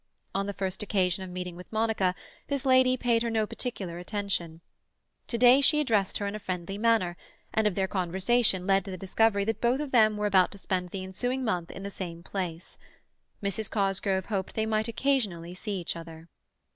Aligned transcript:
On 0.33 0.47
the 0.47 0.53
first 0.53 0.81
occasion 0.81 1.23
of 1.23 1.29
meeting 1.29 1.55
with 1.55 1.71
Monica 1.71 2.15
this 2.47 2.65
lady 2.65 2.97
paid 2.97 3.21
her 3.21 3.29
no 3.29 3.45
particular 3.45 3.99
attention; 3.99 4.61
to 5.27 5.37
day 5.37 5.61
she 5.61 5.79
addressed 5.79 6.17
her 6.17 6.25
in 6.25 6.33
a 6.33 6.39
friendly 6.39 6.79
manner, 6.79 7.15
and 7.53 7.67
their 7.67 7.87
conversation 7.87 8.65
led 8.65 8.83
to 8.85 8.89
the 8.89 8.97
discovery 8.97 9.43
that 9.45 9.61
both 9.61 9.79
of 9.79 9.91
them 9.91 10.17
were 10.17 10.25
about 10.25 10.49
to 10.53 10.57
spend 10.57 10.89
the 10.89 11.03
ensuing 11.03 11.43
month 11.43 11.69
in 11.69 11.83
the 11.83 11.91
same 11.91 12.23
place. 12.23 12.79
Mrs. 13.43 13.69
Cosgrove 13.69 14.25
hoped 14.25 14.55
they 14.55 14.65
might 14.65 14.87
occasionally 14.87 15.53
see 15.53 15.79
each 15.79 15.95
other. 15.95 16.27